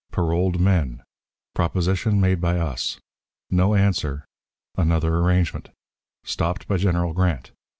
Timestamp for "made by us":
2.19-2.97